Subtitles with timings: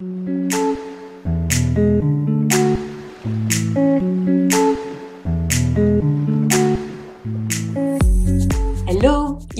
[0.00, 0.52] Thank
[1.78, 2.39] you.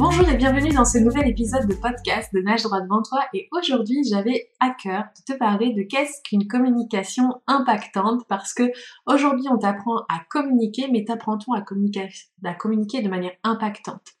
[0.00, 3.48] Bonjour et bienvenue dans ce nouvel épisode de podcast de Nage droit devant toi et
[3.52, 8.62] aujourd'hui j'avais à cœur de te parler de qu'est-ce qu'une communication impactante parce que
[9.04, 12.08] aujourd'hui on t'apprend à communiquer mais t'apprend-on à communiquer,
[12.42, 14.14] à communiquer de manière impactante.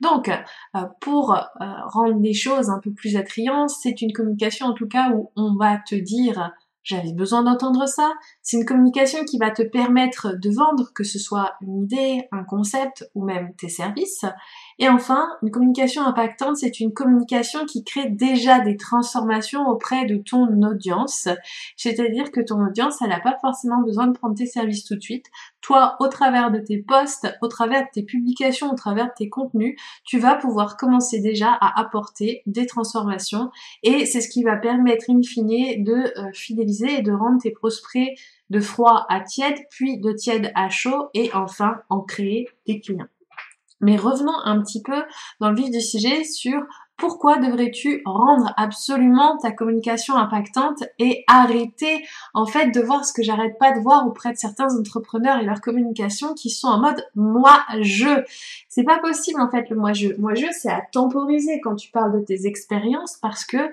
[0.00, 1.38] Donc, euh, pour euh,
[1.92, 5.54] rendre les choses un peu plus attrayantes, c'est une communication en tout cas où on
[5.54, 6.50] va te dire
[6.82, 8.10] j'avais besoin d'entendre ça.
[8.50, 12.42] C'est une communication qui va te permettre de vendre, que ce soit une idée, un
[12.42, 14.24] concept ou même tes services.
[14.80, 20.16] Et enfin, une communication impactante, c'est une communication qui crée déjà des transformations auprès de
[20.16, 21.28] ton audience.
[21.76, 25.00] C'est-à-dire que ton audience, elle n'a pas forcément besoin de prendre tes services tout de
[25.00, 25.26] suite.
[25.60, 29.28] Toi, au travers de tes posts, au travers de tes publications, au travers de tes
[29.28, 33.52] contenus, tu vas pouvoir commencer déjà à apporter des transformations
[33.84, 37.50] et c'est ce qui va permettre in fine de euh, fidéliser et de rendre tes
[37.52, 38.08] prospects
[38.50, 43.06] de froid à tiède, puis de tiède à chaud et enfin en créer des clients.
[43.80, 45.02] Mais revenons un petit peu
[45.40, 46.60] dans le vif du sujet sur
[47.00, 52.04] pourquoi devrais-tu rendre absolument ta communication impactante et arrêter
[52.34, 55.44] en fait de voir ce que j'arrête pas de voir auprès de certains entrepreneurs et
[55.46, 58.22] leur communication qui sont en mode moi je.
[58.68, 60.08] C'est pas possible en fait le moi je.
[60.18, 63.72] Moi je c'est à temporiser quand tu parles de tes expériences parce que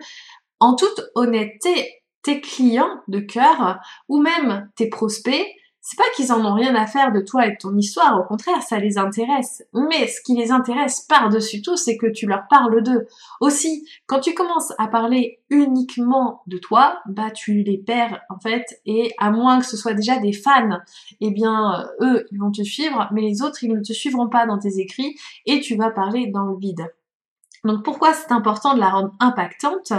[0.62, 3.80] en toute honnêteté tes clients de cœur
[4.10, 5.48] ou même tes prospects
[5.80, 8.26] c'est pas qu'ils en ont rien à faire de toi et de ton histoire, au
[8.26, 9.64] contraire, ça les intéresse.
[9.74, 13.08] Mais ce qui les intéresse par-dessus tout, c'est que tu leur parles d'eux.
[13.40, 18.82] Aussi, quand tu commences à parler uniquement de toi, bah tu les perds en fait,
[18.86, 20.80] et à moins que ce soit déjà des fans,
[21.22, 24.46] eh bien eux, ils vont te suivre, mais les autres, ils ne te suivront pas
[24.46, 25.16] dans tes écrits,
[25.46, 26.86] et tu vas parler dans le vide.
[27.64, 29.94] Donc pourquoi c'est important de la rendre impactante?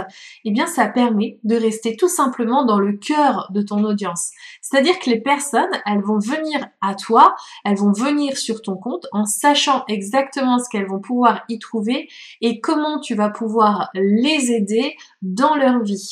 [0.45, 4.31] Eh bien ça permet de rester tout simplement dans le cœur de ton audience.
[4.61, 9.07] C'est-à-dire que les personnes, elles vont venir à toi, elles vont venir sur ton compte
[9.11, 12.09] en sachant exactement ce qu'elles vont pouvoir y trouver
[12.41, 16.11] et comment tu vas pouvoir les aider dans leur vie.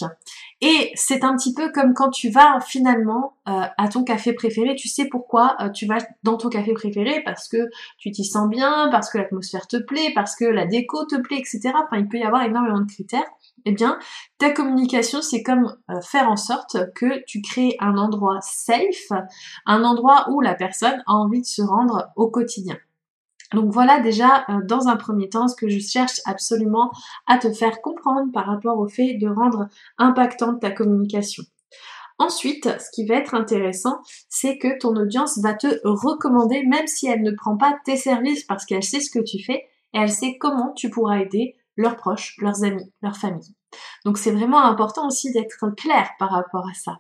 [0.62, 4.74] Et c'est un petit peu comme quand tu vas finalement euh, à ton café préféré,
[4.76, 7.70] tu sais pourquoi euh, tu vas dans ton café préféré parce que
[8.00, 11.38] tu t'y sens bien, parce que l'atmosphère te plaît, parce que la déco te plaît,
[11.38, 11.74] etc.
[11.76, 13.30] Enfin, il peut y avoir énormément de critères.
[13.66, 14.00] Eh bien,
[14.40, 19.12] ta communication, c'est comme euh, faire en sorte que tu crées un endroit safe,
[19.68, 22.78] un endroit où la personne a envie de se rendre au quotidien.
[23.54, 26.92] Donc voilà déjà euh, dans un premier temps ce que je cherche absolument
[27.28, 31.44] à te faire comprendre par rapport au fait de rendre impactante ta communication.
[32.20, 37.08] Ensuite, ce qui va être intéressant, c'est que ton audience va te recommander, même si
[37.08, 40.12] elle ne prend pas tes services parce qu'elle sait ce que tu fais, et elle
[40.12, 43.56] sait comment tu pourras aider leurs proches, leurs amis, leur famille.
[44.04, 47.00] Donc c'est vraiment important aussi d'être clair par rapport à ça.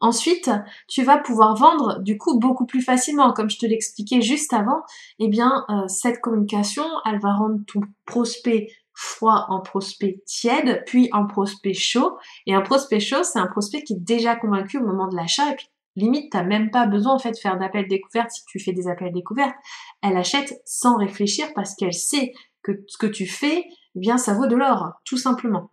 [0.00, 0.50] Ensuite,
[0.88, 3.32] tu vas pouvoir vendre du coup beaucoup plus facilement.
[3.32, 4.82] Comme je te l'expliquais juste avant,
[5.18, 11.08] eh bien euh, cette communication, elle va rendre ton prospect froid en prospect tiède, puis
[11.12, 12.18] en prospect chaud.
[12.46, 15.52] Et un prospect chaud, c'est un prospect qui est déjà convaincu au moment de l'achat
[15.52, 18.58] et puis limite t'as même pas besoin en fait de faire d'appels découvertes si tu
[18.58, 19.56] fais des appels découvertes.
[20.02, 22.32] Elle achète sans réfléchir parce qu'elle sait
[22.62, 23.64] que ce que tu fais,
[23.94, 25.70] eh bien ça vaut de l'or, tout simplement.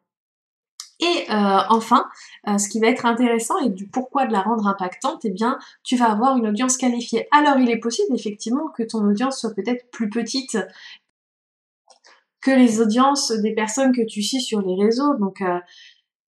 [1.03, 2.05] Et euh, enfin,
[2.47, 5.59] euh, ce qui va être intéressant et du pourquoi de la rendre impactante, eh bien,
[5.83, 7.27] tu vas avoir une audience qualifiée.
[7.31, 10.57] Alors, il est possible effectivement que ton audience soit peut-être plus petite
[12.39, 15.15] que les audiences des personnes que tu suis sur les réseaux.
[15.15, 15.59] Donc, euh,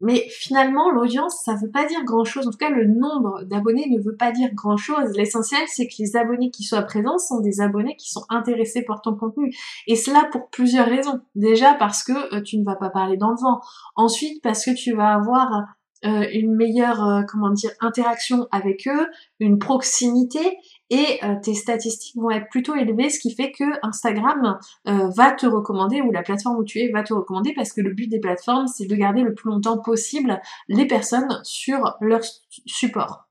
[0.01, 2.47] mais finalement, l'audience, ça veut pas dire grand chose.
[2.47, 5.15] En tout cas, le nombre d'abonnés ne veut pas dire grand chose.
[5.15, 9.01] L'essentiel, c'est que les abonnés qui soient présents sont des abonnés qui sont intéressés par
[9.01, 9.55] ton contenu.
[9.87, 11.21] Et cela pour plusieurs raisons.
[11.35, 13.61] Déjà parce que euh, tu ne vas pas parler dans le vent.
[13.95, 15.63] Ensuite, parce que tu vas avoir
[16.05, 19.07] euh, une meilleure, euh, comment dire, interaction avec eux,
[19.39, 20.57] une proximité,
[20.89, 25.45] et euh, tes statistiques vont être plutôt élevées, ce qui fait que Instagram va te
[25.45, 28.19] recommander, ou la plateforme où tu es va te recommander, parce que le but des
[28.19, 32.21] plateformes, c'est de garder le plus longtemps possible les personnes sur leur
[32.65, 33.27] support.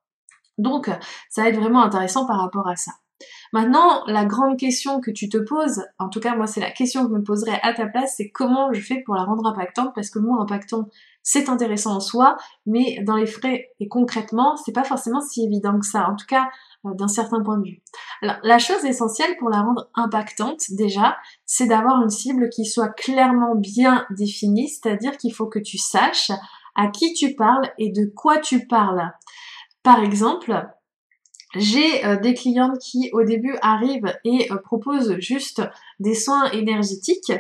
[0.59, 0.91] Donc,
[1.31, 2.93] ça va être vraiment intéressant par rapport à ça.
[3.55, 7.05] Maintenant, la grande question que tu te poses, en tout cas moi c'est la question
[7.05, 9.95] que je me poserais à ta place, c'est comment je fais pour la rendre impactante?
[9.95, 10.89] Parce que moi impactant
[11.23, 12.37] c'est intéressant en soi,
[12.67, 16.27] mais dans les frais et concrètement c'est pas forcément si évident que ça, en tout
[16.27, 16.49] cas
[16.85, 17.81] euh, d'un certain point de vue.
[18.23, 21.17] Alors la chose essentielle pour la rendre impactante déjà,
[21.47, 26.33] c'est d'avoir une cible qui soit clairement bien définie, c'est-à-dire qu'il faut que tu saches
[26.75, 29.13] à qui tu parles et de quoi tu parles.
[29.85, 30.67] Par exemple,
[31.57, 35.63] j'ai euh, des clientes qui au début arrivent et euh, proposent juste
[36.01, 37.33] des soins énergétiques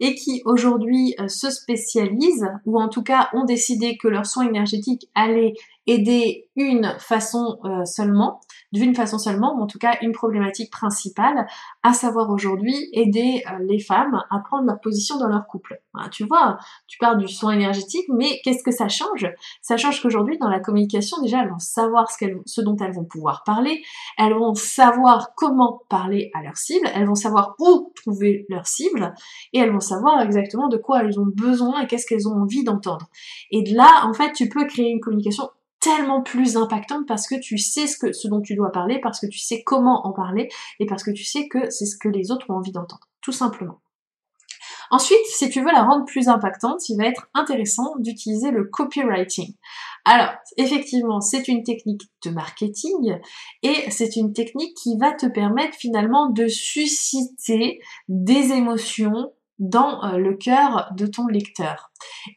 [0.00, 4.46] et qui aujourd'hui euh, se spécialisent ou en tout cas ont décidé que leurs soins
[4.46, 5.54] énergétiques allaient
[5.86, 8.40] aider une façon seulement
[8.72, 11.46] d'une façon seulement, ou en tout cas une problématique principale,
[11.82, 15.80] à savoir aujourd'hui aider euh, les femmes à prendre leur position dans leur couple.
[16.10, 19.26] tu vois, tu parles du soin énergétique, mais qu'est-ce que ça change?
[19.60, 23.04] Ça change qu'aujourd'hui, dans la communication, déjà, elles vont savoir ce, ce dont elles vont
[23.04, 23.82] pouvoir parler,
[24.16, 29.14] elles vont savoir comment parler à leur cible, elles vont savoir où trouver leur cible,
[29.52, 32.64] et elles vont savoir exactement de quoi elles ont besoin et qu'est-ce qu'elles ont envie
[32.64, 33.08] d'entendre.
[33.50, 35.50] Et de là, en fait, tu peux créer une communication
[35.82, 39.20] tellement plus impactante parce que tu sais ce, que, ce dont tu dois parler, parce
[39.20, 40.48] que tu sais comment en parler
[40.78, 43.32] et parce que tu sais que c'est ce que les autres ont envie d'entendre, tout
[43.32, 43.80] simplement.
[44.90, 49.54] Ensuite, si tu veux la rendre plus impactante, il va être intéressant d'utiliser le copywriting.
[50.04, 53.18] Alors, effectivement, c'est une technique de marketing
[53.62, 60.18] et c'est une technique qui va te permettre finalement de susciter des émotions dans euh,
[60.18, 61.90] le cœur de ton lecteur.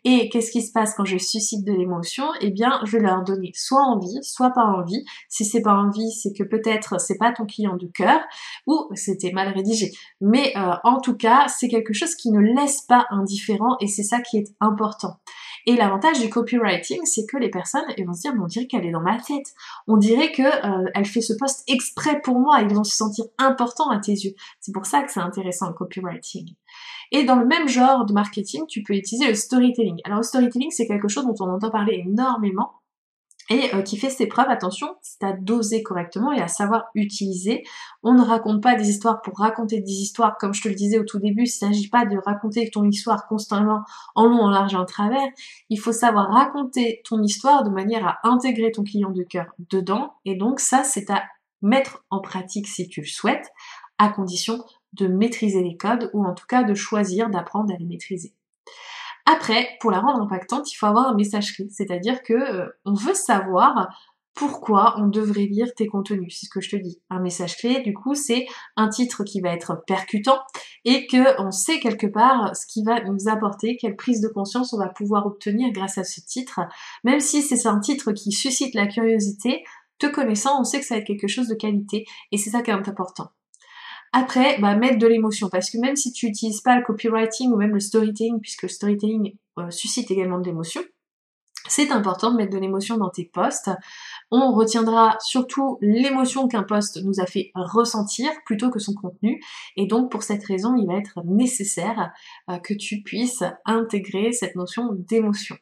[0.04, 2.26] Et qu'est-ce qui se passe quand je suscite de l'émotion?
[2.42, 5.04] Eh bien, je vais leur donner soit envie, soit pas envie.
[5.30, 8.20] Si c'est pas envie, c'est que peut-être c'est pas ton client de cœur
[8.68, 9.92] ou c'était mal rédigé.
[10.22, 14.04] Mais euh, en tout cas, c'est quelque chose qui ne laisse pas indifférent et c'est
[14.04, 15.20] ça qui est important.
[15.68, 18.86] Et l'avantage du copywriting, c'est que les personnes elles vont se dire, on dirait qu'elle
[18.86, 19.48] est dans ma tête.
[19.88, 22.62] On dirait que euh, elle fait ce post exprès pour moi.
[22.62, 24.36] Ils vont se sentir importants à tes yeux.
[24.60, 26.54] C'est pour ça que c'est intéressant le copywriting.
[27.12, 30.00] Et dans le même genre de marketing, tu peux utiliser le storytelling.
[30.04, 32.72] Alors le storytelling, c'est quelque chose dont on entend parler énormément
[33.50, 37.64] et euh, qui fait ses preuves, attention, c'est à doser correctement et à savoir utiliser.
[38.02, 40.98] On ne raconte pas des histoires pour raconter des histoires, comme je te le disais
[40.98, 43.84] au tout début, il ne s'agit pas de raconter ton histoire constamment
[44.16, 45.28] en long, en large et en travers.
[45.70, 50.14] Il faut savoir raconter ton histoire de manière à intégrer ton client de cœur dedans,
[50.26, 51.24] et donc ça, c'est à
[51.62, 53.50] mettre en pratique si tu le souhaites,
[54.00, 54.64] à condition
[54.96, 58.34] de maîtriser les codes ou en tout cas de choisir d'apprendre à les maîtriser.
[59.26, 62.94] Après, pour la rendre impactante, il faut avoir un message clé, c'est-à-dire que euh, on
[62.94, 63.90] veut savoir
[64.36, 67.02] pourquoi on devrait lire tes contenus, c'est ce que je te dis.
[67.10, 68.46] Un message clé, du coup, c'est
[68.76, 70.40] un titre qui va être percutant
[70.84, 74.74] et que on sait quelque part ce qui va nous apporter, quelle prise de conscience
[74.74, 76.60] on va pouvoir obtenir grâce à ce titre.
[77.06, 79.64] Même si c'est un titre qui suscite la curiosité,
[80.00, 82.62] te connaissant, on sait que ça va être quelque chose de qualité et c'est ça
[82.62, 83.32] qui est important.
[84.18, 87.58] Après, bah, mettre de l'émotion, parce que même si tu n'utilises pas le copywriting ou
[87.58, 90.82] même le storytelling, puisque le storytelling euh, suscite également de l'émotion,
[91.68, 93.72] c'est important de mettre de l'émotion dans tes posts.
[94.32, 99.44] On retiendra surtout l'émotion qu'un post nous a fait ressentir plutôt que son contenu.
[99.76, 102.14] Et donc pour cette raison, il va être nécessaire
[102.50, 105.58] euh, que tu puisses intégrer cette notion d'émotion.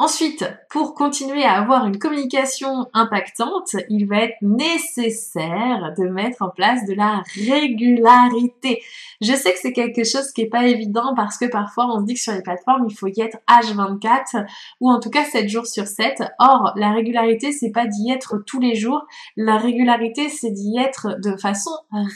[0.00, 6.50] Ensuite, pour continuer à avoir une communication impactante, il va être nécessaire de mettre en
[6.50, 8.80] place de la régularité.
[9.20, 12.04] Je sais que c'est quelque chose qui est pas évident parce que parfois on se
[12.04, 14.46] dit que sur les plateformes, il faut y être H24
[14.80, 16.22] ou en tout cas 7 jours sur 7.
[16.38, 19.04] Or, la régularité, c'est pas d'y être tous les jours.
[19.36, 21.72] La régularité, c'est d'y être de façon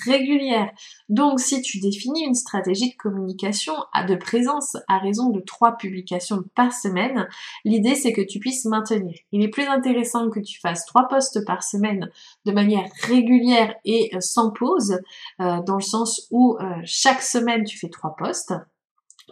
[0.06, 0.70] régulière.
[1.08, 5.76] Donc, si tu définis une stratégie de communication à de présence à raison de 3
[5.78, 7.26] publications par semaine,
[7.72, 9.14] L'idée, c'est que tu puisses maintenir.
[9.32, 12.10] Il est plus intéressant que tu fasses trois postes par semaine
[12.44, 15.00] de manière régulière et euh, sans pause,
[15.40, 18.52] euh, dans le sens où euh, chaque semaine tu fais trois postes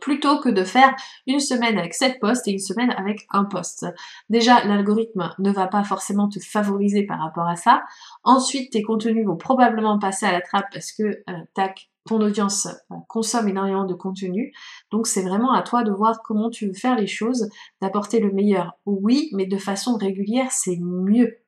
[0.00, 3.84] plutôt que de faire une semaine avec sept postes et une semaine avec un poste.
[4.30, 7.82] Déjà, l'algorithme ne va pas forcément te favoriser par rapport à ça.
[8.24, 12.66] Ensuite, tes contenus vont probablement passer à la trappe parce que, tac, ton audience
[13.08, 14.52] consomme énormément de contenu.
[14.90, 17.48] Donc c'est vraiment à toi de voir comment tu veux faire les choses,
[17.80, 18.72] d'apporter le meilleur.
[18.84, 21.38] Oui, mais de façon régulière, c'est mieux.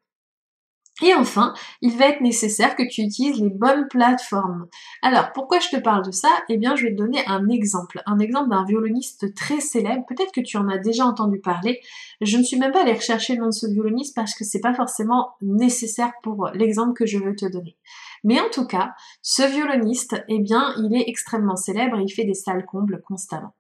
[1.03, 4.69] Et enfin, il va être nécessaire que tu utilises les bonnes plateformes.
[5.01, 6.29] Alors, pourquoi je te parle de ça?
[6.49, 8.03] Eh bien, je vais te donner un exemple.
[8.07, 10.05] Un exemple d'un violoniste très célèbre.
[10.07, 11.81] Peut-être que tu en as déjà entendu parler.
[12.21, 14.61] Je ne suis même pas allée rechercher le nom de ce violoniste parce que c'est
[14.61, 17.77] pas forcément nécessaire pour l'exemple que je veux te donner.
[18.25, 22.35] Mais en tout cas, ce violoniste, eh bien, il est extrêmement célèbre il fait des
[22.35, 23.55] salles combles constamment.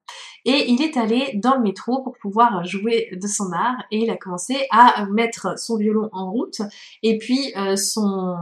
[0.44, 4.10] Et il est allé dans le métro pour pouvoir jouer de son art et il
[4.10, 6.60] a commencé à mettre son violon en route
[7.02, 8.36] et puis euh, son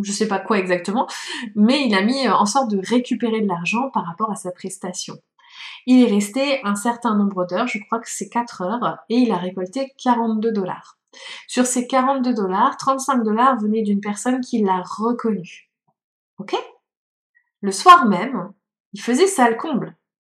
[0.00, 1.06] je sais pas quoi exactement,
[1.54, 5.18] mais il a mis en sorte de récupérer de l'argent par rapport à sa prestation.
[5.86, 9.32] Il est resté un certain nombre d'heures, je crois que c'est 4 heures, et il
[9.32, 10.98] a récolté 42 dollars.
[11.46, 15.70] Sur ces 42 dollars, 35 dollars venaient d'une personne qui l'a reconnu.
[16.38, 16.54] Ok?
[17.60, 18.52] Le soir même,
[18.92, 19.96] il faisait salle comble.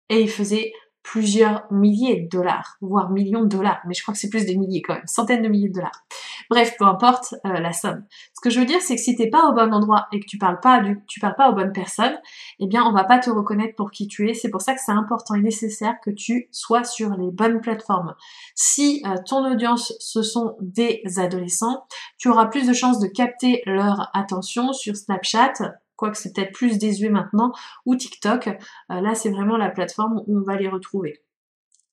[0.08, 4.20] Et il faisait plusieurs milliers de dollars, voire millions de dollars, mais je crois que
[4.20, 6.04] c'est plus des milliers quand même, centaines de milliers de dollars.
[6.48, 8.04] Bref, peu importe euh, la somme.
[8.34, 10.26] Ce que je veux dire, c'est que si t'es pas au bon endroit et que
[10.26, 12.16] tu parles pas du, tu parles pas aux bonnes personnes,
[12.60, 14.34] eh bien, on va pas te reconnaître pour qui tu es.
[14.34, 18.14] C'est pour ça que c'est important et nécessaire que tu sois sur les bonnes plateformes.
[18.54, 21.84] Si euh, ton audience ce sont des adolescents,
[22.18, 25.54] tu auras plus de chances de capter leur attention sur Snapchat,
[26.02, 27.52] quoique c'est peut-être plus désuet maintenant,
[27.86, 28.48] ou TikTok.
[28.48, 31.22] Euh, là, c'est vraiment la plateforme où on va les retrouver.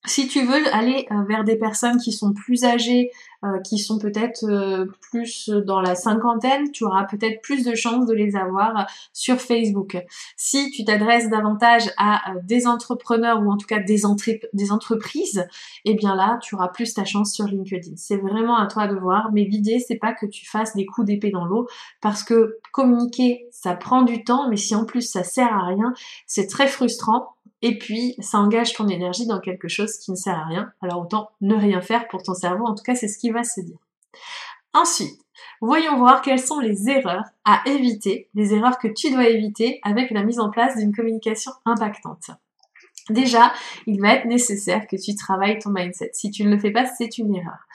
[0.04, 3.12] Si tu veux aller euh, vers des personnes qui sont plus âgées,
[3.64, 8.14] qui sont peut-être euh, plus dans la cinquantaine, tu auras peut-être plus de chances de
[8.14, 9.96] les avoir sur Facebook.
[10.36, 14.02] Si tu t'adresses davantage à euh, des entrepreneurs ou en tout cas des,
[14.52, 15.46] des entreprises,
[15.84, 17.92] eh bien là, tu auras plus ta chance sur LinkedIn.
[17.96, 21.06] C'est vraiment à toi de voir, mais l'idée c'est pas que tu fasses des coups
[21.06, 21.66] d'épée dans l'eau
[22.02, 25.94] parce que communiquer, ça prend du temps, mais si en plus ça sert à rien,
[26.26, 30.34] c'est très frustrant et puis ça engage ton énergie dans quelque chose qui ne sert
[30.34, 33.18] à rien, alors autant ne rien faire pour ton cerveau, en tout cas c'est ce
[33.18, 33.78] qui va se dire.
[34.72, 35.18] Ensuite,
[35.60, 40.10] voyons voir quelles sont les erreurs à éviter, les erreurs que tu dois éviter avec
[40.10, 42.30] la mise en place d'une communication impactante.
[43.08, 43.52] Déjà,
[43.86, 46.10] il va être nécessaire que tu travailles ton mindset.
[46.12, 47.66] Si tu ne le fais pas, c'est une erreur.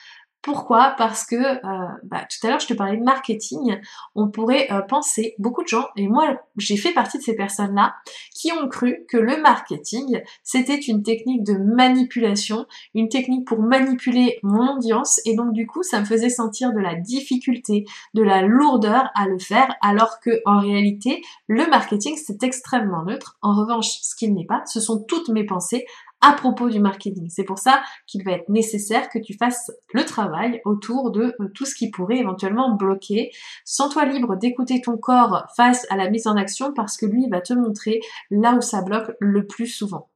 [0.45, 0.93] Pourquoi?
[0.95, 3.79] Parce que euh, bah, tout à l'heure je te parlais de marketing,
[4.13, 7.95] on pourrait euh, penser, beaucoup de gens, et moi j'ai fait partie de ces personnes-là,
[8.31, 14.37] qui ont cru que le marketing c'était une technique de manipulation, une technique pour manipuler
[14.43, 18.43] mon audience, et donc du coup ça me faisait sentir de la difficulté, de la
[18.43, 23.39] lourdeur à le faire, alors que en réalité le marketing c'est extrêmement neutre.
[23.41, 25.87] En revanche, ce qu'il n'est pas, ce sont toutes mes pensées
[26.21, 27.29] à propos du marketing.
[27.29, 31.47] C'est pour ça qu'il va être nécessaire que tu fasses le travail autour de euh,
[31.53, 33.31] tout ce qui pourrait éventuellement bloquer.
[33.63, 37.41] Sens-toi libre d'écouter ton corps face à la mise en action parce que lui va
[37.41, 37.99] te montrer
[38.31, 40.09] là où ça bloque le plus souvent.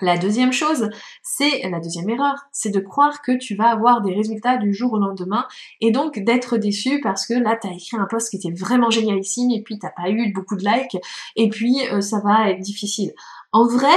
[0.00, 0.88] La deuxième chose,
[1.22, 4.94] c'est la deuxième erreur, c'est de croire que tu vas avoir des résultats du jour
[4.94, 5.46] au lendemain
[5.80, 8.90] et donc d'être déçu parce que là tu as écrit un post qui était vraiment
[8.90, 10.96] génialissime et puis t'as pas eu beaucoup de likes
[11.36, 13.12] et puis euh, ça va être difficile.
[13.52, 13.94] En vrai,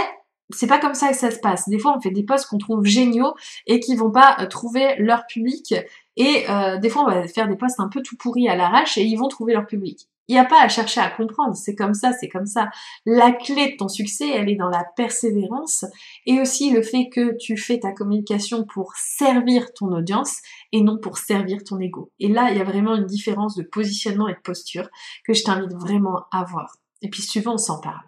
[0.51, 1.67] c'est pas comme ça que ça se passe.
[1.69, 3.33] Des fois, on fait des posts qu'on trouve géniaux
[3.67, 5.73] et qui vont pas euh, trouver leur public.
[6.17, 8.97] Et euh, des fois, on va faire des posts un peu tout pourris à l'arrache
[8.97, 10.07] et ils vont trouver leur public.
[10.27, 12.69] Il n'y a pas à chercher à comprendre, c'est comme ça, c'est comme ça.
[13.05, 15.85] La clé de ton succès, elle est dans la persévérance
[16.25, 20.39] et aussi le fait que tu fais ta communication pour servir ton audience
[20.71, 22.11] et non pour servir ton ego.
[22.19, 24.89] Et là, il y a vraiment une différence de positionnement et de posture
[25.27, 26.75] que je t'invite vraiment à voir.
[27.03, 28.01] Et puis, suivant, on s'en parle.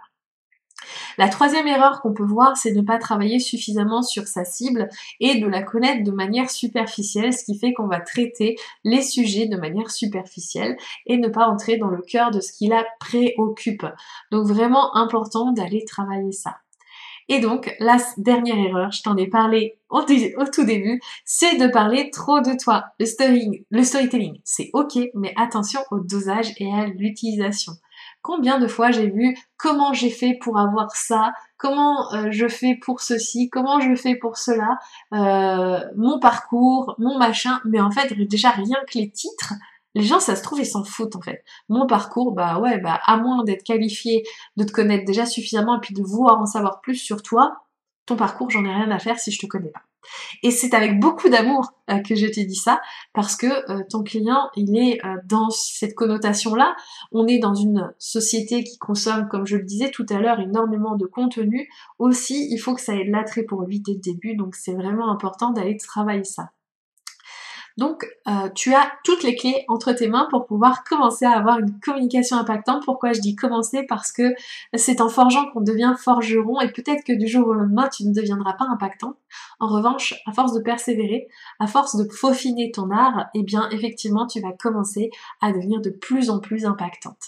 [1.17, 4.89] La troisième erreur qu'on peut voir, c'est de ne pas travailler suffisamment sur sa cible
[5.19, 9.47] et de la connaître de manière superficielle, ce qui fait qu'on va traiter les sujets
[9.47, 13.85] de manière superficielle et ne pas entrer dans le cœur de ce qui la préoccupe.
[14.31, 16.57] Donc vraiment important d'aller travailler ça.
[17.29, 22.09] Et donc, la dernière erreur, je t'en ai parlé au, tout début, c'est de parler
[22.09, 22.85] trop de toi.
[22.99, 27.73] Le, le storytelling, c'est ok, mais attention au dosage et à l'utilisation.
[28.27, 32.75] Combien de fois j'ai vu comment j'ai fait pour avoir ça, comment euh, je fais
[32.75, 34.79] pour ceci, comment je fais pour cela,
[35.13, 39.53] euh, mon parcours, mon machin, mais en fait déjà rien que les titres,
[39.95, 41.41] les gens ça se trouve ils s'en foutent en fait.
[41.69, 44.23] Mon parcours, bah ouais, bah à moins d'être qualifié,
[44.57, 47.55] de te connaître déjà suffisamment et puis de vouloir en savoir plus sur toi,
[48.05, 49.83] ton parcours j'en ai rien à faire si je te connais pas.
[50.43, 52.81] Et c'est avec beaucoup d'amour euh, que je t'ai dit ça,
[53.13, 56.75] parce que euh, ton client, il est euh, dans cette connotation-là.
[57.11, 60.95] On est dans une société qui consomme, comme je le disais tout à l'heure, énormément
[60.95, 61.69] de contenu.
[61.99, 64.73] Aussi, il faut que ça ait de l'attrait pour lui dès le début, donc c'est
[64.73, 66.49] vraiment important d'aller travailler ça.
[67.77, 71.59] Donc euh, tu as toutes les clés entre tes mains pour pouvoir commencer à avoir
[71.59, 72.83] une communication impactante.
[72.83, 73.85] Pourquoi je dis commencer?
[73.87, 74.33] Parce que
[74.73, 78.13] c'est en forgeant qu'on devient forgeron et peut-être que du jour au lendemain tu ne
[78.13, 79.15] deviendras pas impactant.
[79.59, 81.27] En revanche, à force de persévérer,
[81.59, 85.91] à force de peaufiner ton art, eh bien effectivement tu vas commencer à devenir de
[85.91, 87.27] plus en plus impactante.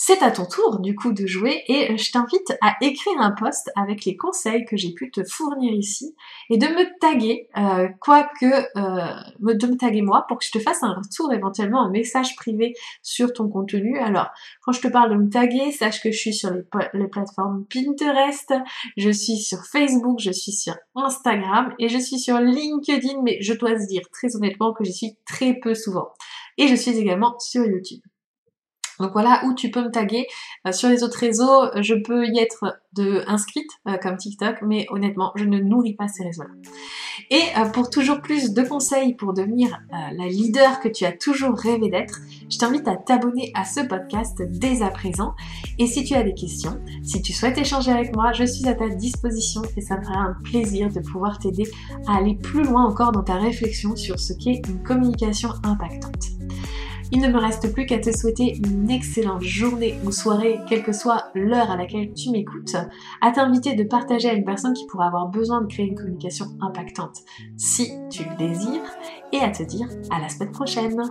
[0.00, 3.68] C'est à ton tour du coup de jouer et je t'invite à écrire un post
[3.74, 6.14] avec les conseils que j'ai pu te fournir ici
[6.50, 10.60] et de me taguer, euh, quoique euh, de me taguer moi pour que je te
[10.60, 13.98] fasse un retour, éventuellement un message privé sur ton contenu.
[13.98, 14.28] Alors
[14.62, 16.62] quand je te parle de me taguer, sache que je suis sur les,
[16.94, 18.54] les plateformes Pinterest,
[18.96, 23.52] je suis sur Facebook, je suis sur Instagram et je suis sur LinkedIn, mais je
[23.52, 26.10] dois se dire très honnêtement que j'y suis très peu souvent.
[26.56, 28.02] Et je suis également sur YouTube.
[29.00, 30.26] Donc voilà où tu peux me taguer.
[30.66, 34.56] Euh, sur les autres réseaux, euh, je peux y être de inscrite euh, comme TikTok,
[34.62, 36.50] mais honnêtement, je ne nourris pas ces réseaux-là.
[37.30, 37.42] Et
[37.74, 42.20] pour toujours plus de conseils pour devenir la leader que tu as toujours rêvé d'être,
[42.48, 45.34] je t'invite à t'abonner à ce podcast dès à présent.
[45.78, 48.74] Et si tu as des questions, si tu souhaites échanger avec moi, je suis à
[48.74, 51.68] ta disposition et ça me fera un plaisir de pouvoir t'aider
[52.06, 56.37] à aller plus loin encore dans ta réflexion sur ce qu'est une communication impactante.
[57.10, 60.92] Il ne me reste plus qu'à te souhaiter une excellente journée ou soirée, quelle que
[60.92, 62.76] soit l'heure à laquelle tu m'écoutes,
[63.20, 66.46] à t'inviter de partager à une personne qui pourrait avoir besoin de créer une communication
[66.60, 67.18] impactante
[67.56, 68.94] si tu le désires,
[69.32, 71.02] et à te dire à la semaine prochaine.